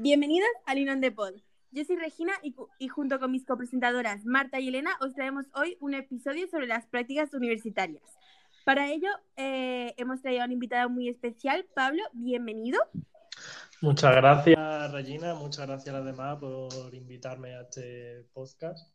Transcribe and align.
Bienvenidos 0.00 0.48
a 0.64 0.76
Linon 0.76 1.00
de 1.00 1.10
Pod. 1.10 1.34
Yo 1.72 1.84
soy 1.84 1.96
Regina 1.96 2.32
y, 2.78 2.86
junto 2.86 3.18
con 3.18 3.32
mis 3.32 3.44
copresentadoras 3.44 4.24
Marta 4.24 4.60
y 4.60 4.68
Elena 4.68 4.92
os 5.00 5.12
traemos 5.12 5.46
hoy 5.56 5.76
un 5.80 5.92
episodio 5.92 6.46
sobre 6.46 6.68
las 6.68 6.86
prácticas 6.86 7.34
universitarias. 7.34 8.04
Para 8.64 8.92
ello 8.92 9.08
eh, 9.36 9.94
hemos 9.96 10.22
traído 10.22 10.42
a 10.42 10.44
un 10.44 10.52
invitado 10.52 10.88
muy 10.88 11.08
especial. 11.08 11.66
Pablo, 11.74 12.04
bienvenido. 12.12 12.78
Muchas 13.80 14.14
gracias 14.14 14.92
Regina, 14.92 15.34
muchas 15.34 15.66
gracias 15.66 15.92
además 15.92 16.38
por 16.38 16.94
invitarme 16.94 17.56
a 17.56 17.62
este 17.62 18.24
podcast. 18.32 18.88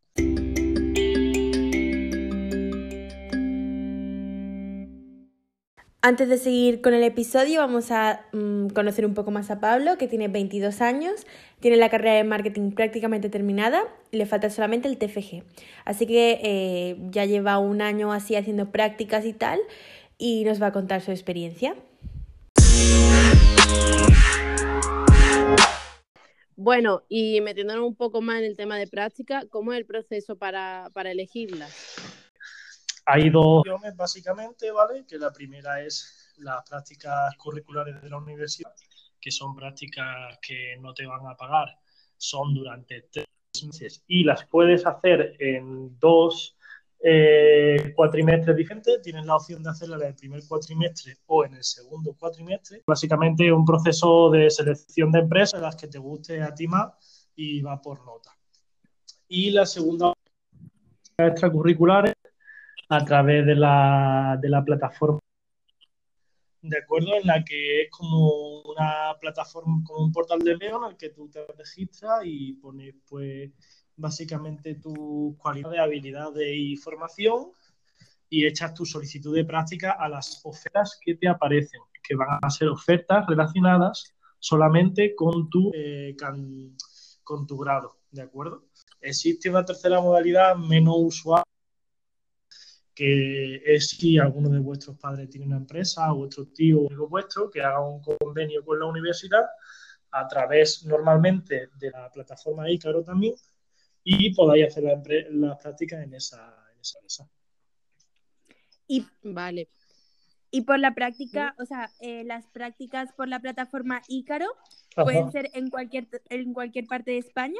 Antes 6.05 6.27
de 6.27 6.37
seguir 6.37 6.81
con 6.81 6.93
el 6.93 7.01
episodio, 7.01 7.61
vamos 7.61 7.89
a 7.89 8.25
mm, 8.33 8.71
conocer 8.71 9.05
un 9.05 9.13
poco 9.13 9.31
más 9.31 9.49
a 9.49 9.61
Pablo, 9.61 9.97
que 9.97 10.09
tiene 10.09 10.27
22 10.27 10.81
años, 10.81 11.25
tiene 11.61 11.77
la 11.77 11.89
carrera 11.89 12.15
de 12.15 12.25
marketing 12.25 12.71
prácticamente 12.71 13.29
terminada, 13.29 13.85
le 14.11 14.25
falta 14.25 14.49
solamente 14.49 14.89
el 14.89 14.97
TFG. 14.97 15.43
Así 15.85 16.05
que 16.05 16.41
eh, 16.43 16.97
ya 17.09 17.23
lleva 17.23 17.57
un 17.57 17.81
año 17.81 18.11
así 18.11 18.35
haciendo 18.35 18.69
prácticas 18.69 19.25
y 19.25 19.31
tal, 19.31 19.61
y 20.17 20.43
nos 20.43 20.61
va 20.61 20.67
a 20.67 20.71
contar 20.73 20.99
su 20.99 21.11
experiencia. 21.11 21.73
Bueno, 26.57 27.03
y 27.07 27.39
metiéndonos 27.39 27.87
un 27.87 27.95
poco 27.95 28.21
más 28.21 28.39
en 28.39 28.43
el 28.43 28.57
tema 28.57 28.77
de 28.77 28.87
práctica, 28.87 29.45
¿cómo 29.49 29.71
es 29.71 29.79
el 29.79 29.85
proceso 29.85 30.35
para, 30.35 30.89
para 30.93 31.11
elegirlas? 31.11 32.22
Hay 33.05 33.29
dos 33.29 33.59
opciones 33.59 33.95
básicamente, 33.95 34.71
¿vale? 34.71 35.05
Que 35.05 35.17
la 35.17 35.31
primera 35.31 35.81
es 35.81 36.33
las 36.37 36.67
prácticas 36.67 37.35
curriculares 37.37 38.01
de 38.01 38.09
la 38.09 38.17
universidad, 38.17 38.73
que 39.19 39.31
son 39.31 39.55
prácticas 39.55 40.39
que 40.41 40.77
no 40.79 40.93
te 40.93 41.05
van 41.05 41.27
a 41.27 41.35
pagar, 41.35 41.67
son 42.17 42.53
durante 42.53 43.09
tres 43.11 43.27
meses 43.65 44.03
y 44.07 44.23
las 44.23 44.45
puedes 44.47 44.85
hacer 44.85 45.35
en 45.39 45.99
dos 45.99 46.57
eh, 46.99 47.93
cuatrimestres 47.95 48.55
diferentes. 48.55 49.01
Tienes 49.01 49.25
la 49.25 49.35
opción 49.35 49.61
de 49.61 49.69
hacerla 49.69 49.97
en 49.97 50.03
el 50.03 50.15
primer 50.15 50.41
cuatrimestre 50.47 51.17
o 51.27 51.43
en 51.43 51.55
el 51.55 51.63
segundo 51.63 52.15
cuatrimestre. 52.17 52.83
Básicamente 52.87 53.51
un 53.51 53.65
proceso 53.65 54.29
de 54.29 54.49
selección 54.49 55.11
de 55.11 55.19
empresas, 55.19 55.61
las 55.61 55.75
que 55.75 55.87
te 55.87 55.99
guste 55.99 56.41
a 56.41 56.53
ti 56.53 56.67
más 56.67 57.29
y 57.35 57.61
va 57.61 57.81
por 57.81 58.05
nota. 58.05 58.31
Y 59.27 59.51
la 59.51 59.65
segunda 59.65 60.13
extracurriculares 61.17 62.13
a 62.95 63.05
través 63.05 63.45
de 63.45 63.55
la, 63.55 64.37
de 64.41 64.49
la 64.49 64.63
plataforma 64.63 65.19
de 66.63 66.77
acuerdo 66.77 67.15
en 67.15 67.27
la 67.27 67.43
que 67.43 67.81
es 67.81 67.91
como 67.91 68.61
una 68.61 69.13
plataforma, 69.19 69.81
como 69.85 70.05
un 70.05 70.11
portal 70.13 70.39
de 70.39 70.53
empleo 70.53 70.83
en 70.83 70.91
el 70.91 70.97
que 70.97 71.09
tú 71.09 71.29
te 71.29 71.45
registras 71.57 72.21
y 72.23 72.53
pones 72.53 72.95
pues 73.07 73.51
básicamente 73.97 74.75
tus 74.75 75.35
cualidades, 75.37 75.79
habilidades 75.81 76.47
y 76.55 76.77
formación 76.77 77.51
y 78.29 78.47
echas 78.47 78.73
tu 78.73 78.85
solicitud 78.85 79.35
de 79.35 79.43
práctica 79.43 79.91
a 79.91 80.07
las 80.07 80.41
ofertas 80.45 80.97
que 81.03 81.15
te 81.15 81.27
aparecen, 81.27 81.81
que 82.01 82.15
van 82.15 82.39
a 82.41 82.49
ser 82.49 82.69
ofertas 82.69 83.25
relacionadas 83.27 84.15
solamente 84.39 85.13
con 85.15 85.49
tu, 85.49 85.69
eh, 85.75 86.15
con 87.23 87.45
tu 87.45 87.57
grado, 87.57 87.97
¿de 88.09 88.21
acuerdo? 88.21 88.63
Existe 89.01 89.49
una 89.49 89.65
tercera 89.65 89.99
modalidad 89.99 90.55
menos 90.55 90.95
usual 90.97 91.43
que 92.93 93.61
es 93.65 93.89
si 93.89 94.17
alguno 94.17 94.49
de 94.49 94.59
vuestros 94.59 94.97
padres 94.97 95.29
tiene 95.29 95.47
una 95.47 95.57
empresa 95.57 96.11
o 96.13 96.17
vuestro 96.17 96.45
tío 96.47 96.81
o 96.81 96.89
algo 96.89 97.07
vuestro 97.07 97.49
que 97.49 97.61
haga 97.61 97.81
un 97.81 98.01
convenio 98.01 98.63
con 98.63 98.79
la 98.79 98.85
universidad 98.85 99.45
a 100.11 100.27
través 100.27 100.85
normalmente 100.85 101.69
de 101.75 101.91
la 101.91 102.11
plataforma 102.11 102.69
Icaro 102.69 103.03
también 103.03 103.33
y 104.03 104.33
podáis 104.33 104.67
hacer 104.67 104.83
las 105.31 105.57
prácticas 105.57 106.03
en 106.03 106.13
esa, 106.13 106.55
en 106.73 106.79
esa 106.79 107.01
mesa. 107.01 107.29
Y 108.87 109.05
vale. 109.23 109.69
Y 110.51 110.61
por 110.61 110.77
la 110.77 110.93
práctica, 110.93 111.55
o 111.57 111.65
sea, 111.65 111.89
eh, 111.99 112.23
las 112.25 112.45
prácticas 112.47 113.11
por 113.13 113.27
la 113.27 113.39
plataforma 113.39 114.03
Ícaro 114.07 114.45
pueden 114.95 115.31
ser 115.31 115.49
en 115.53 115.71
cualquier, 115.71 116.07
en 116.29 116.53
cualquier 116.53 116.85
parte 116.85 117.11
de 117.11 117.17
España. 117.17 117.59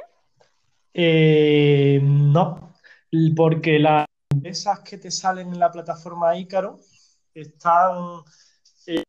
Eh, 0.93 1.99
no, 2.03 2.75
porque 3.35 3.79
la, 3.79 4.05
esas 4.44 4.79
que 4.81 4.97
te 4.97 5.11
salen 5.11 5.49
en 5.49 5.59
la 5.59 5.71
plataforma 5.71 6.38
Ícaro 6.38 6.79
están 7.33 8.23
eh, 8.88 9.03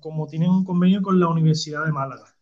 como 0.00 0.26
tienen 0.26 0.50
un 0.50 0.64
convenio 0.64 1.02
con 1.02 1.18
la 1.18 1.28
Universidad 1.28 1.84
de 1.84 1.92
Málaga. 1.92 2.36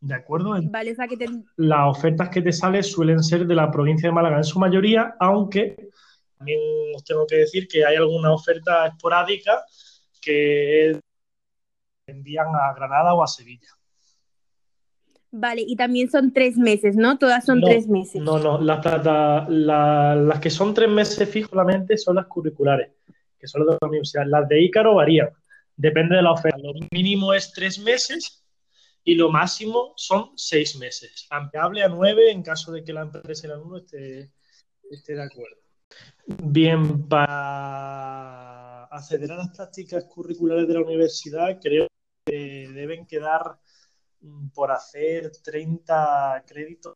¿De 0.00 0.14
acuerdo? 0.14 0.54
Vale, 0.70 0.94
que 0.94 1.42
Las 1.56 1.96
ofertas 1.96 2.28
que 2.28 2.42
te 2.42 2.52
salen 2.52 2.84
suelen 2.84 3.22
ser 3.22 3.46
de 3.46 3.54
la 3.54 3.70
provincia 3.70 4.08
de 4.08 4.14
Málaga 4.14 4.36
en 4.36 4.44
su 4.44 4.58
mayoría, 4.58 5.16
aunque 5.18 5.90
también 6.36 6.60
os 6.94 7.02
tengo 7.04 7.26
que 7.26 7.36
decir 7.36 7.66
que 7.66 7.84
hay 7.84 7.96
alguna 7.96 8.32
oferta 8.32 8.86
esporádica 8.86 9.64
que 10.20 11.00
envían 12.06 12.48
a 12.54 12.72
Granada 12.74 13.14
o 13.14 13.22
a 13.22 13.26
Sevilla. 13.26 13.68
Vale, 15.30 15.62
y 15.66 15.76
también 15.76 16.10
son 16.10 16.32
tres 16.32 16.56
meses, 16.56 16.96
¿no? 16.96 17.18
Todas 17.18 17.44
son 17.44 17.60
tres 17.60 17.86
meses. 17.86 18.22
No, 18.22 18.38
no, 18.38 18.60
las, 18.60 18.80
plata, 18.80 19.46
las 19.48 20.40
que 20.40 20.48
son 20.48 20.72
tres 20.72 20.88
meses 20.88 21.28
fijamente 21.28 21.98
son 21.98 22.16
las 22.16 22.26
curriculares, 22.26 22.92
que 23.38 23.46
son 23.46 23.66
las 23.66 23.74
de 23.74 23.78
la 23.82 23.88
universidad. 23.88 24.24
Las 24.26 24.48
de 24.48 24.62
Ícaro 24.62 24.94
varían, 24.94 25.28
depende 25.76 26.16
de 26.16 26.22
la 26.22 26.32
oferta. 26.32 26.58
Lo 26.58 26.72
mínimo 26.90 27.34
es 27.34 27.52
tres 27.52 27.78
meses 27.78 28.42
y 29.04 29.14
lo 29.16 29.30
máximo 29.30 29.92
son 29.96 30.30
seis 30.34 30.76
meses. 30.76 31.26
Ampliable 31.28 31.82
a 31.82 31.88
nueve 31.88 32.30
en 32.30 32.42
caso 32.42 32.72
de 32.72 32.82
que 32.82 32.94
la 32.94 33.02
empresa 33.02 33.48
en 33.48 33.60
uno 33.60 33.76
esté, 33.78 34.32
esté 34.90 35.14
de 35.14 35.22
acuerdo. 35.22 35.56
Bien, 36.42 37.06
para 37.06 38.84
acceder 38.84 39.32
a 39.32 39.36
las 39.36 39.56
prácticas 39.56 40.04
curriculares 40.04 40.66
de 40.66 40.74
la 40.74 40.80
universidad, 40.80 41.58
creo 41.60 41.86
que 42.24 42.68
deben 42.72 43.06
quedar 43.06 43.58
por 44.54 44.70
hacer 44.70 45.30
30 45.42 46.44
créditos, 46.46 46.94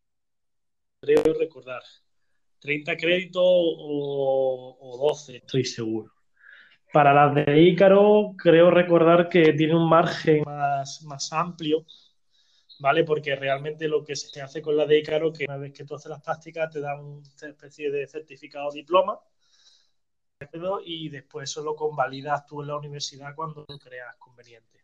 creo 1.01 1.23
recordar. 1.39 1.83
30 2.59 2.97
créditos 2.97 3.43
o, 3.45 4.97
12, 5.01 5.39
estoy 5.39 5.65
seguro. 5.65 6.13
Para 6.93 7.13
las 7.13 7.35
de 7.35 7.61
Ícaro, 7.61 8.35
creo 8.37 8.71
recordar 8.71 9.29
que 9.29 9.53
tiene 9.55 9.75
un 9.75 9.89
margen 9.89 10.45
más, 10.45 11.03
más 11.03 11.33
amplio, 11.33 11.85
¿vale? 12.79 13.03
Porque 13.03 13.35
realmente 13.35 13.89
lo 13.89 14.05
que 14.05 14.15
se 14.15 14.41
hace 14.43 14.63
con 14.63 14.77
la 14.77 14.87
de 14.87 14.99
Ícaro, 14.99 15.33
que 15.33 15.47
una 15.49 15.57
vez 15.57 15.73
que 15.73 15.85
tú 15.85 15.97
haces 15.97 16.11
las 16.11 16.23
prácticas, 16.23 16.71
te 16.71 16.81
dan 16.81 17.01
una 17.01 17.23
especie 17.41 17.91
de 17.91 18.07
certificado 18.07 18.69
o 18.69 18.73
diploma, 18.73 19.19
y 20.85 21.09
después 21.09 21.51
eso 21.51 21.63
lo 21.63 21.75
convalidas 21.75 22.47
tú 22.47 22.63
en 22.63 22.69
la 22.69 22.77
universidad 22.77 23.35
cuando 23.35 23.65
lo 23.69 23.79
creas 23.79 24.17
conveniente. 24.17 24.82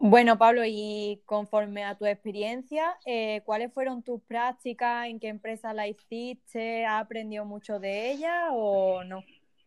Bueno, 0.00 0.38
Pablo, 0.38 0.62
y 0.64 1.22
conforme 1.26 1.84
a 1.84 1.98
tu 1.98 2.06
experiencia, 2.06 2.96
eh, 3.04 3.42
¿cuáles 3.44 3.72
fueron 3.74 4.02
tus 4.02 4.22
prácticas? 4.22 5.06
¿En 5.06 5.20
qué 5.20 5.28
empresa 5.28 5.74
la 5.74 5.86
hiciste? 5.86 6.86
¿Has 6.86 7.04
aprendido 7.04 7.44
mucho 7.44 7.78
de 7.78 8.12
ella 8.12 8.48
o 8.52 9.04
no? 9.04 9.22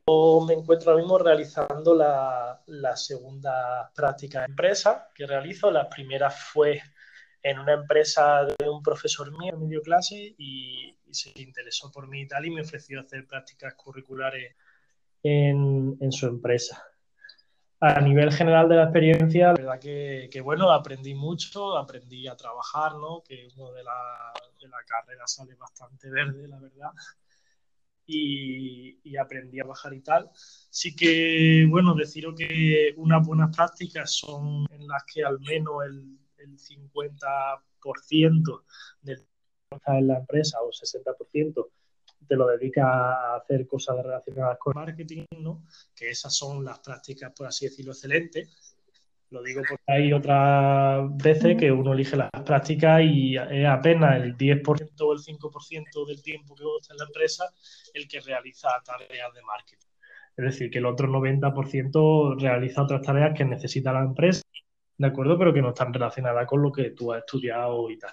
Yo 0.07 0.43
me 0.47 0.55
encuentro 0.55 0.91
ahora 0.91 1.03
mismo 1.03 1.19
realizando 1.19 1.93
la, 1.93 2.95
segunda 2.95 3.91
práctica 3.93 4.39
de 4.39 4.45
empresa 4.45 5.09
que 5.13 5.27
realizo. 5.27 5.69
La 5.69 5.87
primera 5.87 6.31
fue 6.31 6.81
en 7.43 7.59
una 7.59 7.73
empresa 7.73 8.43
de 8.45 8.67
un 8.67 8.81
profesor 8.81 9.31
mío 9.37 9.55
medio 9.57 9.81
clase 9.81 10.33
y, 10.37 10.97
se 11.11 11.31
interesó 11.35 11.91
por 11.91 12.07
mí 12.07 12.21
y 12.21 12.27
tal 12.27 12.45
y 12.45 12.51
me 12.51 12.61
ofreció 12.61 13.01
hacer 13.01 13.27
prácticas 13.27 13.73
curriculares 13.75 14.55
en, 15.23 16.11
su 16.11 16.27
empresa. 16.27 16.83
A 17.79 18.01
nivel 18.01 18.31
general 18.31 18.69
de 18.69 18.75
la 18.75 18.83
experiencia, 18.83 19.47
la 19.47 19.53
verdad 19.53 19.79
que, 19.79 20.41
bueno, 20.43 20.71
aprendí 20.71 21.15
mucho, 21.15 21.77
aprendí 21.77 22.27
a 22.27 22.35
trabajar, 22.35 22.95
¿no? 22.95 23.23
Que 23.23 23.47
uno 23.55 23.71
de 23.71 23.83
la, 23.83 24.33
de 24.59 24.67
la 24.67 24.77
carrera 24.85 25.25
sale 25.25 25.55
bastante 25.55 26.09
verde, 26.09 26.47
la 26.47 26.59
verdad. 26.59 26.91
Y, 28.05 28.99
aprendí 29.17 29.59
a 29.59 29.65
bajar 29.65 29.93
y 29.93 30.01
tal. 30.01 30.29
Sí 30.33 30.95
que, 30.95 31.65
bueno, 31.69 31.93
deciros 31.95 32.35
que 32.37 32.93
unas 32.97 33.25
buenas 33.25 33.55
prácticas 33.55 34.11
son 34.11 34.65
en 34.71 34.87
las 34.87 35.03
que 35.05 35.23
al 35.23 35.39
menos 35.39 35.85
el, 35.85 36.17
el 36.37 36.57
50% 36.57 38.63
del 39.01 39.25
en 39.87 40.07
la 40.07 40.17
empresa 40.17 40.59
o 40.61 40.69
60% 40.69 41.69
te 42.27 42.35
lo 42.35 42.47
dedicas 42.47 42.85
a 42.85 43.35
hacer 43.35 43.67
cosas 43.67 43.97
relacionadas 44.03 44.57
con 44.57 44.73
marketing, 44.75 45.25
¿no? 45.39 45.63
Que 45.95 46.09
esas 46.09 46.35
son 46.35 46.63
las 46.63 46.79
prácticas, 46.79 47.31
por 47.33 47.47
así 47.47 47.65
decirlo, 47.65 47.91
excelentes. 47.91 48.77
Lo 49.31 49.41
digo 49.41 49.61
porque 49.67 49.83
hay 49.87 50.11
otras 50.11 51.07
veces 51.15 51.55
que 51.57 51.71
uno 51.71 51.93
elige 51.93 52.17
las 52.17 52.29
prácticas 52.45 53.01
y 53.01 53.37
es 53.37 53.65
apenas 53.65 54.21
el 54.21 54.35
10% 54.35 55.05
o 55.05 55.13
el 55.13 55.19
5% 55.19 56.05
del 56.05 56.21
tiempo 56.21 56.53
que 56.53 56.63
está 56.81 56.93
en 56.93 56.97
la 56.97 57.05
empresa 57.05 57.45
el 57.93 58.07
que 58.09 58.19
realiza 58.19 58.67
tareas 58.83 59.33
de 59.33 59.41
marketing. 59.41 59.87
Es 60.35 60.45
decir, 60.45 60.69
que 60.69 60.79
el 60.79 60.85
otro 60.85 61.07
90% 61.07 62.39
realiza 62.39 62.83
otras 62.83 63.01
tareas 63.01 63.33
que 63.37 63.45
necesita 63.45 63.93
la 63.93 64.01
empresa, 64.01 64.41
¿de 64.97 65.07
acuerdo? 65.07 65.37
Pero 65.37 65.53
que 65.53 65.61
no 65.61 65.69
están 65.69 65.93
relacionadas 65.93 66.45
con 66.45 66.61
lo 66.61 66.71
que 66.71 66.91
tú 66.91 67.13
has 67.13 67.19
estudiado 67.19 67.89
y 67.89 67.97
tal. 67.97 68.11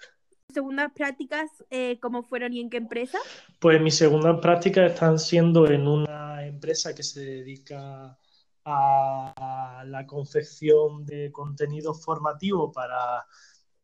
¿Segundas 0.59 0.91
prácticas 0.93 1.49
eh, 1.71 2.01
cómo 2.01 2.25
fueron 2.25 2.53
y 2.53 2.59
en 2.59 2.69
qué 2.69 2.79
empresa? 2.79 3.21
Pues 3.61 3.81
mis 3.81 3.95
segundas 3.95 4.41
prácticas 4.41 4.91
están 4.91 5.17
siendo 5.21 5.71
en 5.71 5.87
una 5.87 6.45
empresa 6.45 6.93
que 6.97 7.05
se 7.05 7.21
dedica 7.21 8.19
a 8.65 9.85
la 9.87 10.05
confección 10.05 11.07
de 11.07 11.31
contenido 11.31 11.95
formativo 11.95 12.73
para 12.73 13.25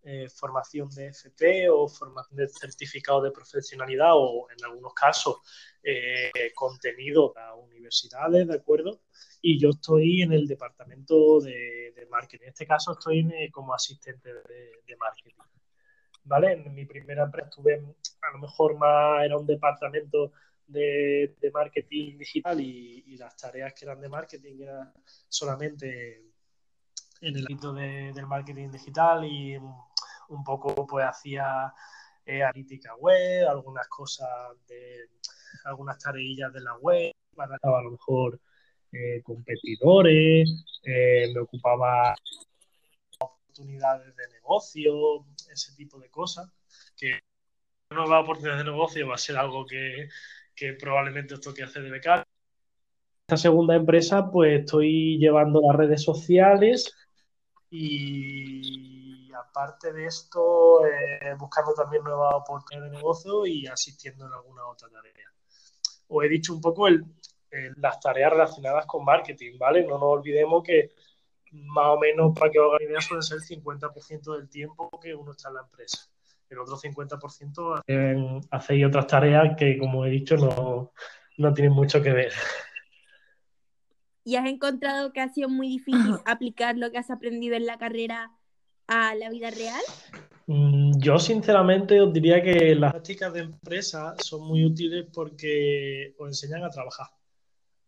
eh, 0.02 0.28
formación 0.28 0.90
de 0.90 1.06
FP 1.10 1.70
o 1.70 1.86
formación 1.86 2.38
de 2.38 2.48
certificado 2.48 3.22
de 3.22 3.30
profesionalidad 3.30 4.10
o 4.14 4.48
en 4.50 4.64
algunos 4.64 4.94
casos 4.94 5.36
eh, 5.80 6.32
contenido 6.56 7.32
para 7.32 7.54
universidades, 7.54 8.48
¿de 8.48 8.54
acuerdo? 8.56 9.00
Y 9.40 9.60
yo 9.60 9.70
estoy 9.70 10.22
en 10.22 10.32
el 10.32 10.48
departamento 10.48 11.40
de, 11.40 12.08
marketing. 12.10 12.46
En 12.46 12.48
este 12.48 12.66
caso 12.66 12.92
estoy 12.92 13.20
eh, 13.32 13.48
como 13.52 13.72
asistente 13.72 14.28
de, 14.28 14.96
marketing. 14.98 15.34
¿Vale? 16.24 16.52
En 16.52 16.74
mi 16.74 16.86
primera 16.86 17.24
empresa 17.24 17.48
estuve, 17.48 17.74
a 18.22 18.32
lo 18.32 18.38
mejor 18.38 18.76
más 18.78 19.24
era 19.24 19.36
un 19.36 19.46
departamento 19.46 20.32
de, 20.66 21.34
marketing 21.52 22.18
digital 22.18 22.60
y, 22.60 23.16
las 23.16 23.36
tareas 23.36 23.72
que 23.74 23.84
eran 23.84 24.00
de 24.00 24.08
marketing 24.08 24.60
eran 24.60 24.92
solamente 25.28 26.24
en 27.20 27.36
el 27.36 27.42
ámbito 27.42 27.72
del 27.72 28.26
marketing 28.26 28.70
digital 28.70 29.24
y 29.24 29.56
un 29.56 30.44
poco 30.44 30.86
pues 30.86 31.06
hacía 31.06 31.72
eh, 32.26 32.42
analítica 32.42 32.94
web, 32.96 33.48
algunas 33.48 33.86
cosas 33.88 34.28
de 34.66 35.10
algunas 35.64 35.98
tareillas 35.98 36.52
de 36.52 36.60
la 36.60 36.76
web, 36.78 37.12
para 37.34 37.56
a 37.62 37.82
lo 37.82 37.92
mejor 37.92 38.40
eh, 38.92 39.22
competidores, 39.22 40.64
eh, 40.84 41.30
me 41.34 41.40
ocupaba 41.40 42.14
oportunidades 43.54 44.16
de 44.16 44.28
negocio, 44.32 45.24
ese 45.52 45.74
tipo 45.76 45.98
de 45.98 46.10
cosas, 46.10 46.50
que 46.96 47.20
nueva 47.90 48.20
oportunidad 48.20 48.58
de 48.58 48.64
negocio 48.64 49.06
va 49.06 49.14
a 49.14 49.18
ser 49.18 49.36
algo 49.36 49.64
que, 49.64 50.08
que 50.54 50.72
probablemente 50.72 51.34
os 51.34 51.40
toque 51.40 51.62
hacer 51.62 51.84
de 51.84 51.90
becario. 51.90 52.24
Esta 53.28 53.36
segunda 53.36 53.76
empresa, 53.76 54.30
pues 54.30 54.60
estoy 54.60 55.18
llevando 55.18 55.60
las 55.60 55.76
redes 55.76 56.02
sociales 56.02 56.92
y 57.70 59.32
aparte 59.32 59.92
de 59.92 60.06
esto, 60.06 60.84
eh, 60.86 61.34
buscando 61.38 61.72
también 61.74 62.02
nuevas 62.02 62.34
oportunidades 62.34 62.90
de 62.90 62.96
negocio 62.96 63.46
y 63.46 63.66
asistiendo 63.66 64.26
en 64.26 64.32
alguna 64.32 64.66
otra 64.66 64.88
tarea. 64.88 65.32
Os 66.08 66.24
he 66.24 66.28
dicho 66.28 66.52
un 66.52 66.60
poco 66.60 66.88
el, 66.88 67.04
las 67.76 68.00
tareas 68.00 68.32
relacionadas 68.32 68.84
con 68.86 69.04
marketing, 69.04 69.58
¿vale? 69.58 69.82
No 69.84 69.94
nos 69.98 70.18
olvidemos 70.18 70.62
que 70.62 70.90
más 71.54 71.86
o 71.86 71.98
menos, 71.98 72.38
para 72.38 72.50
que 72.50 72.58
os 72.58 72.74
hagan 72.74 72.88
idea, 72.88 73.00
suele 73.00 73.22
ser 73.22 73.38
el 73.38 73.62
50% 73.62 74.36
del 74.36 74.48
tiempo 74.48 74.90
que 75.00 75.14
uno 75.14 75.32
está 75.32 75.48
en 75.48 75.54
la 75.54 75.62
empresa. 75.62 76.08
El 76.50 76.58
otro 76.58 76.76
50% 76.76 77.82
eh, 77.86 78.40
hacéis 78.50 78.86
otras 78.86 79.06
tareas 79.06 79.56
que, 79.56 79.78
como 79.78 80.04
he 80.04 80.10
dicho, 80.10 80.36
no, 80.36 80.92
no 81.38 81.54
tienen 81.54 81.72
mucho 81.72 82.02
que 82.02 82.12
ver. 82.12 82.32
¿Y 84.24 84.36
has 84.36 84.46
encontrado 84.46 85.12
que 85.12 85.20
ha 85.20 85.28
sido 85.28 85.48
muy 85.48 85.68
difícil 85.68 86.16
aplicar 86.24 86.76
lo 86.76 86.90
que 86.90 86.98
has 86.98 87.10
aprendido 87.10 87.56
en 87.56 87.66
la 87.66 87.78
carrera 87.78 88.32
a 88.86 89.14
la 89.14 89.30
vida 89.30 89.50
real? 89.50 89.82
Mm, 90.46 90.98
yo 90.98 91.18
sinceramente 91.18 92.00
os 92.00 92.12
diría 92.12 92.42
que 92.42 92.74
las 92.74 92.92
prácticas 92.92 93.32
de 93.32 93.40
empresa 93.40 94.14
son 94.18 94.46
muy 94.46 94.64
útiles 94.64 95.06
porque 95.12 96.14
os 96.18 96.28
enseñan 96.28 96.64
a 96.64 96.70
trabajar. 96.70 97.06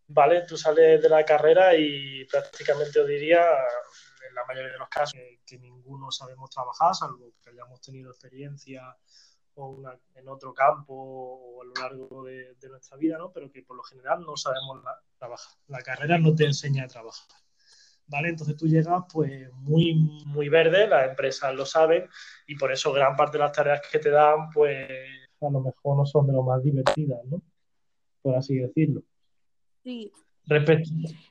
¿Vale? 0.08 0.43
Tú 0.47 0.56
sales 0.56 1.03
de 1.03 1.08
la 1.08 1.25
carrera 1.25 1.75
y 1.76 2.25
prácticamente 2.26 3.00
os 3.00 3.08
diría, 3.08 3.44
en 4.29 4.35
la 4.35 4.44
mayoría 4.47 4.73
de 4.73 4.79
los 4.79 4.88
casos, 4.88 5.19
que, 5.44 5.58
ninguno 5.58 6.11
sabemos 6.11 6.50
trabajar, 6.50 6.94
salvo 6.94 7.32
que 7.43 7.50
hayamos 7.50 7.81
tenido 7.81 8.11
experiencia 8.11 8.97
o 9.55 9.82
en 10.14 10.29
otro 10.29 10.53
campo 10.53 10.94
o 10.94 11.62
a 11.62 11.64
lo 11.64 11.73
largo 11.75 12.25
de, 12.25 12.56
nuestra 12.69 12.97
vida, 12.97 13.19
¿no? 13.19 13.32
Pero 13.32 13.50
que 13.50 13.62
por 13.62 13.76
lo 13.76 13.82
general 13.82 14.20
no 14.20 14.37
sabemos 14.37 14.82
trabajar. 15.19 15.53
La 15.69 15.82
carrera 15.82 16.19
no 16.19 16.35
te 16.35 16.44
enseña 16.44 16.85
a 16.85 16.88
trabajar. 16.88 17.26
¿vale? 18.06 18.29
Entonces 18.29 18.56
tú 18.56 18.67
llegas 18.67 19.02
pues 19.12 19.52
muy, 19.52 19.94
muy 20.26 20.49
verde, 20.49 20.87
las 20.87 21.09
empresas 21.09 21.55
lo 21.55 21.67
saben 21.67 22.09
y 22.47 22.56
por 22.56 22.73
eso 22.73 22.93
gran 22.93 23.17
parte 23.17 23.38
de 23.38 23.44
las 23.44 23.52
tareas 23.52 23.82
que 23.91 23.99
te 23.99 24.11
dan 24.11 24.50
pues 24.50 24.88
a 25.41 25.50
lo 25.50 25.61
mejor 25.61 25.97
no 25.97 26.06
son 26.06 26.26
de 26.26 26.32
lo 26.32 26.43
más 26.43 26.62
divertidas, 26.62 27.25
¿no? 27.26 27.43
Por 28.23 28.37
así 28.37 28.56
decirlo. 28.56 29.02
Sí. 29.87 30.11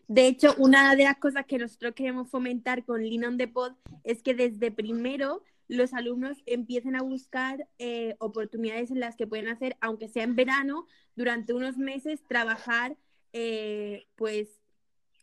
De 0.07 0.28
hecho, 0.28 0.56
una 0.57 0.96
de 0.96 1.04
las 1.04 1.18
cosas 1.18 1.46
que 1.46 1.57
nosotros 1.57 1.94
queremos 1.94 2.30
fomentar 2.30 2.86
con 2.86 3.04
Lean 3.04 3.25
on 3.25 3.38
the 3.38 3.50
Pod 3.50 3.74
es 4.06 4.24
que 4.24 4.34
desde 4.34 4.72
primero 4.72 5.44
los 5.68 5.94
alumnos 5.94 6.38
empiecen 6.46 6.96
a 6.96 7.02
buscar 7.02 7.68
eh, 7.80 8.16
oportunidades 8.19 8.92
en 8.92 9.02
las 9.02 9.18
que 9.18 9.28
pueden 9.28 9.50
hacer, 9.50 9.75
aunque 9.81 10.07
sea 10.07 10.24
en 10.24 10.38
verano, 10.38 10.88
durante 11.18 11.54
unos 11.54 11.78
meses, 11.78 12.24
trabajar 12.30 12.96
eh, 13.34 14.07
pues 14.16 14.62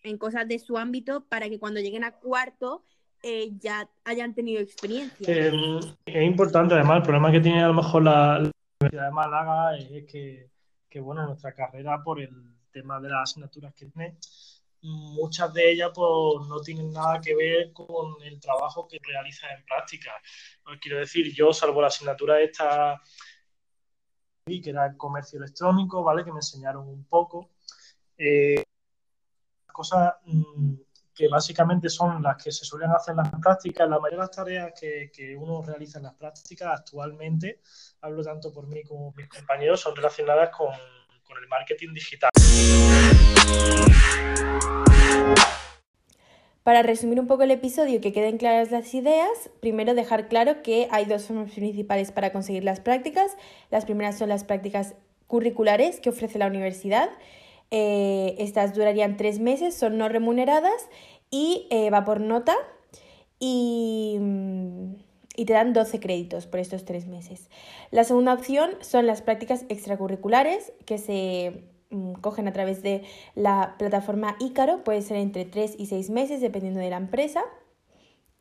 en 0.02 0.18
cosas 0.18 0.46
de 0.46 0.58
su 0.58 0.76
ámbito 0.76 1.24
para 1.24 1.48
que 1.48 1.58
cuando 1.58 1.80
lleguen 1.80 2.04
a 2.04 2.12
cuarto 2.12 2.84
eh, 3.22 3.52
ya 3.60 3.88
hayan 4.04 4.34
tenido 4.34 4.60
experiencia. 4.60 5.26
Em, 5.26 5.78
es 6.04 6.22
importante, 6.22 6.74
además, 6.74 6.98
el 6.98 7.02
problema 7.04 7.32
que 7.32 7.40
tiene 7.40 7.62
a 7.62 7.68
lo 7.68 7.74
mejor 7.74 8.02
la, 8.02 8.50
Universidad 8.80 9.06
de 9.06 9.14
Málaga 9.14 9.78
es 9.78 10.04
que, 10.04 10.50
que, 10.90 11.00
bueno, 11.00 11.24
nuestra 11.24 11.54
carrera, 11.54 12.02
por 12.02 12.20
el 12.20 12.51
tema 12.72 13.00
de 13.00 13.08
las 13.10 13.30
asignaturas 13.30 13.74
que 13.74 13.86
tiene, 13.86 14.16
muchas 14.82 15.52
de 15.54 15.70
ellas 15.70 15.90
pues, 15.94 16.46
no 16.48 16.60
tienen 16.60 16.90
nada 16.92 17.20
que 17.20 17.34
ver 17.36 17.72
con 17.72 18.20
el 18.22 18.40
trabajo 18.40 18.88
que 18.88 18.98
realizas 19.00 19.50
en 19.56 19.64
práctica. 19.64 20.10
Pues, 20.64 20.80
quiero 20.80 20.98
decir, 20.98 21.32
yo, 21.32 21.52
salvo 21.52 21.80
la 21.80 21.88
asignatura 21.88 22.40
esta 22.40 23.00
que 24.44 24.70
era 24.70 24.86
el 24.86 24.96
comercio 24.96 25.38
electrónico, 25.38 26.02
¿vale? 26.02 26.24
Que 26.24 26.32
me 26.32 26.38
enseñaron 26.38 26.88
un 26.88 27.04
poco. 27.04 27.50
Eh, 28.18 28.64
cosas 29.66 30.14
mm, 30.24 30.74
que 31.14 31.28
básicamente 31.28 31.88
son 31.88 32.22
las 32.22 32.42
que 32.42 32.50
se 32.50 32.64
suelen 32.64 32.90
hacer 32.90 33.12
en 33.12 33.18
las 33.18 33.40
prácticas, 33.40 33.88
la 33.88 33.98
mayoría 33.98 34.18
de 34.18 34.26
las 34.26 34.30
tareas 34.30 34.72
que, 34.78 35.36
uno 35.38 35.62
realiza 35.62 35.98
en 35.98 36.04
las 36.04 36.14
prácticas 36.14 36.80
actualmente, 36.80 37.60
hablo 38.00 38.22
tanto 38.22 38.52
por 38.52 38.66
mí 38.66 38.82
como 38.82 39.12
mis 39.16 39.28
compañeros, 39.28 39.80
son 39.80 39.94
relacionadas 39.94 40.50
con, 40.56 40.72
el 41.40 41.48
marketing 41.48 41.94
digital. 41.94 42.30
Para 46.62 46.82
resumir 46.82 47.18
un 47.18 47.26
poco 47.26 47.42
el 47.42 47.50
episodio 47.50 47.96
y 47.96 48.00
que 48.00 48.12
queden 48.12 48.38
claras 48.38 48.70
las 48.70 48.94
ideas, 48.94 49.50
primero 49.60 49.94
dejar 49.94 50.28
claro 50.28 50.62
que 50.62 50.86
hay 50.90 51.06
dos 51.06 51.24
formas 51.24 51.50
principales 51.50 52.12
para 52.12 52.32
conseguir 52.32 52.62
las 52.62 52.80
prácticas. 52.80 53.36
Las 53.70 53.84
primeras 53.84 54.16
son 54.16 54.28
las 54.28 54.44
prácticas 54.44 54.94
curriculares 55.26 55.98
que 55.98 56.10
ofrece 56.10 56.38
la 56.38 56.46
universidad 56.46 57.10
eh, 57.74 58.36
estas 58.36 58.74
durarían 58.74 59.16
tres 59.16 59.38
meses, 59.38 59.74
son 59.74 59.96
no 59.96 60.10
remuneradas 60.10 60.90
y 61.30 61.66
eh, 61.70 61.88
va 61.88 62.04
por 62.04 62.20
nota 62.20 62.54
y, 63.40 64.18
mm, 64.20 64.94
te 65.46 65.52
dan 65.54 65.72
12 65.72 65.98
créditos 65.98 66.46
por 66.46 66.60
estos 66.60 66.84
tres 66.84 67.06
meses. 67.06 67.48
La 67.90 68.04
segunda 68.04 68.34
opción 68.34 68.72
son 68.82 69.06
las 69.06 69.22
prácticas 69.22 69.64
extracurriculares 69.70 70.74
que 70.84 70.98
se 70.98 71.64
cogen 72.20 72.48
a 72.48 72.52
través 72.52 72.82
de 72.82 73.02
la 73.34 73.76
plataforma 73.78 74.36
Ícaro, 74.40 74.84
puede 74.84 75.02
ser 75.02 75.18
entre 75.18 75.44
3 75.44 75.76
y 75.78 75.86
6 75.86 76.10
meses 76.10 76.40
dependiendo 76.40 76.80
de 76.80 76.90
la 76.90 76.96
empresa 76.96 77.42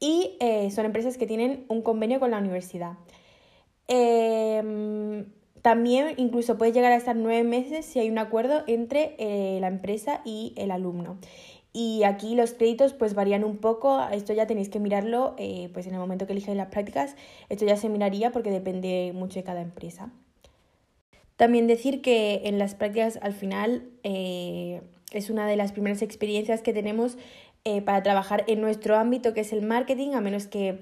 y 0.01 0.35
eh, 0.39 0.71
son 0.71 0.85
empresas 0.85 1.17
que 1.17 1.27
tienen 1.27 1.63
un 1.69 1.81
convenio 1.83 2.19
con 2.19 2.31
la 2.31 2.39
universidad. 2.39 2.97
Em, 3.87 5.25
también 5.61 6.15
incluso 6.17 6.57
puede 6.57 6.71
llegar 6.73 6.91
a 6.91 6.95
estar 6.95 7.15
nueve 7.15 7.43
meses 7.43 7.85
si 7.85 7.99
hay 7.99 8.09
un 8.09 8.17
acuerdo 8.17 8.63
entre 8.67 9.15
eh, 9.19 9.59
la 9.61 9.67
empresa 9.67 10.21
y 10.25 10.53
el 10.57 10.71
alumno. 10.71 11.19
Y 11.71 12.03
aquí 12.03 12.35
los 12.35 12.53
créditos 12.53 12.93
pues 12.93 13.13
varían 13.13 13.43
un 13.43 13.57
poco, 13.57 14.01
esto 14.11 14.33
ya 14.33 14.47
tenéis 14.47 14.69
que 14.69 14.79
mirarlo 14.79 15.35
eh, 15.37 15.69
pues 15.71 15.87
en 15.87 15.93
el 15.93 15.99
momento 15.99 16.25
que 16.25 16.33
elijáis 16.33 16.57
las 16.57 16.67
prácticas, 16.67 17.15
esto 17.49 17.65
ya 17.65 17.77
se 17.77 17.87
miraría 17.87 18.31
porque 18.31 18.49
depende 18.49 19.11
mucho 19.13 19.39
de 19.39 19.43
cada 19.43 19.61
empresa. 19.61 20.11
También 21.41 21.65
decir 21.65 22.03
que 22.03 22.41
en 22.43 22.59
las 22.59 22.75
prácticas 22.75 23.17
al 23.23 23.33
final 23.33 23.89
eh, 24.03 24.83
es 25.11 25.31
una 25.31 25.47
de 25.47 25.55
las 25.55 25.71
primeras 25.71 26.03
experiencias 26.03 26.61
que 26.61 26.71
tenemos 26.71 27.17
para 27.83 28.03
trabajar 28.03 28.43
en 28.45 28.61
nuestro 28.61 28.95
ámbito 28.95 29.33
que 29.33 29.41
es 29.41 29.51
el 29.51 29.63
marketing, 29.63 30.13
a 30.13 30.21
menos 30.21 30.45
que 30.45 30.77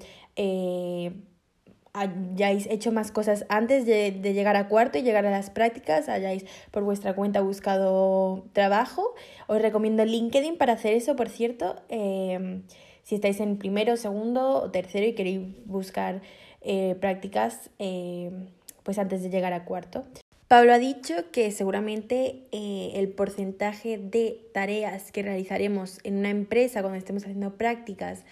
hayáis 1.92 2.66
hecho 2.66 2.92
más 2.92 3.10
cosas 3.10 3.46
antes 3.48 3.86
de, 3.86 4.12
llegar 4.22 4.56
a 4.56 4.68
cuarto 4.68 4.98
y 4.98 5.02
llegar 5.02 5.26
a 5.26 5.30
las 5.30 5.48
prácticas, 5.50 6.08
hayáis 6.08 6.44
por 6.70 6.84
vuestra 6.84 7.14
cuenta 7.14 7.40
buscado 7.40 8.44
trabajo. 8.52 9.14
Os 9.46 9.60
recomiendo 9.60 10.04
LinkedIn 10.04 10.56
para 10.56 10.74
hacer 10.74 10.94
eso, 10.94 11.16
por 11.16 11.28
cierto. 11.28 11.76
Em, 11.88 12.62
si 13.02 13.14
estáis 13.14 13.40
en 13.40 13.56
primero, 13.56 13.96
segundo 13.96 14.62
o 14.62 14.70
tercero 14.70 15.06
y 15.06 15.14
queréis 15.14 15.40
buscar 15.64 16.20
eh, 16.60 16.94
prácticas, 17.00 17.70
em, 17.78 18.48
pues 18.82 18.98
antes 18.98 19.22
de 19.22 19.30
llegar 19.30 19.52
a 19.52 19.64
cuarto. 19.64 20.04
Pablo 20.50 20.72
ha 20.72 20.80
dicho 20.80 21.14
que 21.30 21.52
seguramente 21.52 22.42
eh, 22.50 22.90
el 22.94 23.06
porcentaje 23.10 23.98
de 23.98 24.50
tareas 24.52 25.12
que 25.12 25.22
realizaremos 25.22 26.00
en 26.02 26.16
una 26.16 26.30
empresa 26.30 26.80
cuando 26.80 26.98
estemos 26.98 27.22
haciendo 27.22 27.56
prácticas 27.56 28.24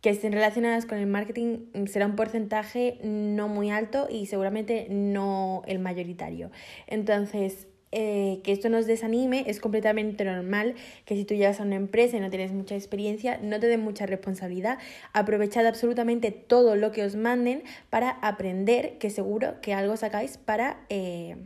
que 0.00 0.10
estén 0.10 0.32
relacionadas 0.32 0.84
con 0.84 0.98
el 0.98 1.06
marketing 1.06 1.66
será 1.86 2.06
un 2.06 2.16
porcentaje 2.16 2.98
no 3.04 3.46
muy 3.46 3.70
alto 3.70 4.08
y 4.10 4.26
seguramente 4.26 4.88
no 4.90 5.62
el 5.64 5.78
mayoritario. 5.78 6.50
Entonces, 6.88 7.68
eh, 7.92 8.40
que 8.42 8.50
esto 8.50 8.68
nos 8.68 8.86
desanime 8.86 9.44
es 9.46 9.60
completamente 9.60 10.24
normal 10.24 10.74
que 11.04 11.14
si 11.14 11.24
tú 11.24 11.34
llegas 11.34 11.60
a 11.60 11.62
una 11.62 11.76
empresa 11.76 12.16
y 12.16 12.20
no 12.20 12.30
tienes 12.30 12.50
mucha 12.50 12.74
experiencia, 12.74 13.38
no 13.40 13.60
te 13.60 13.68
den 13.68 13.80
mucha 13.80 14.06
responsabilidad. 14.06 14.78
Aprovechad 15.12 15.64
absolutamente 15.68 16.32
todo 16.32 16.74
lo 16.74 16.90
que 16.90 17.04
os 17.04 17.14
manden 17.14 17.62
para 17.90 18.10
aprender, 18.10 18.98
que 18.98 19.08
seguro 19.08 19.60
que 19.60 19.72
algo 19.72 19.96
sacáis 19.96 20.36
para 20.36 20.80
eh, 20.88 21.36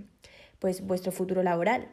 pues, 0.64 0.80
vuestro 0.80 1.12
futuro 1.12 1.42
laboral. 1.42 1.88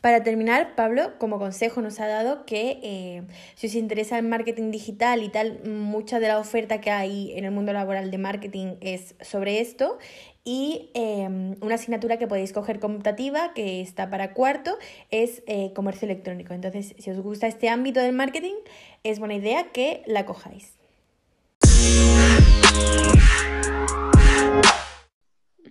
Para 0.00 0.22
terminar, 0.22 0.74
Pablo, 0.74 1.18
como 1.18 1.38
consejo, 1.38 1.82
nos 1.82 2.00
ha 2.00 2.06
dado 2.06 2.46
que 2.46 2.80
eh, 2.82 3.24
si 3.56 3.66
os 3.66 3.74
interesa 3.74 4.16
el 4.16 4.26
marketing 4.26 4.70
digital 4.70 5.22
y 5.22 5.28
tal, 5.28 5.60
mucha 5.68 6.18
de 6.18 6.28
la 6.28 6.38
oferta 6.38 6.80
que 6.80 6.90
hay 6.90 7.36
en 7.36 7.44
el 7.44 7.50
mundo 7.50 7.74
laboral 7.74 8.10
de 8.10 8.16
marketing 8.16 8.76
es 8.80 9.16
sobre 9.20 9.60
esto. 9.60 9.98
Y 10.44 10.92
em, 10.94 11.56
una 11.60 11.74
asignatura 11.74 12.16
que 12.16 12.26
podéis 12.26 12.54
coger 12.54 12.80
computativa, 12.80 13.52
que 13.52 13.82
está 13.82 14.08
para 14.08 14.32
cuarto, 14.32 14.78
es 15.10 15.42
eh, 15.46 15.74
comercio 15.74 16.06
electrónico. 16.06 16.54
Entonces, 16.54 16.94
si 16.98 17.10
os 17.10 17.20
gusta 17.20 17.48
este 17.48 17.68
ámbito 17.68 18.00
del 18.00 18.14
marketing, 18.14 18.54
es 19.02 19.18
buena 19.18 19.34
idea 19.34 19.72
que 19.72 20.02
la 20.06 20.24
cojáis. 20.24 20.72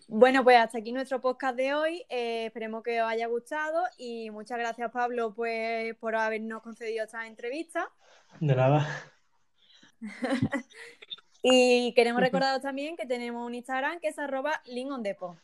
Bueno, 0.07 0.43
pues 0.43 0.57
hasta 0.57 0.77
aquí 0.77 0.91
nuestro 0.91 1.21
podcast 1.21 1.55
de 1.55 1.73
hoy. 1.73 2.05
Eh, 2.09 2.45
esperemos 2.47 2.83
que 2.83 3.01
os 3.01 3.09
haya 3.09 3.27
gustado 3.27 3.83
y 3.97 4.29
muchas 4.31 4.59
gracias, 4.59 4.91
Pablo, 4.91 5.33
pues, 5.33 5.95
por 5.95 6.15
habernos 6.15 6.61
concedido 6.61 7.05
esta 7.05 7.25
entrevista. 7.25 7.89
De 8.39 8.55
nada. 8.55 8.87
y 11.41 11.93
queremos 11.93 12.21
recordaros 12.21 12.61
también 12.61 12.95
que 12.97 13.05
tenemos 13.05 13.45
un 13.45 13.55
Instagram 13.55 13.99
que 13.99 14.09
es 14.09 14.19
arroba 14.19 14.61
lingondepo. 14.65 15.37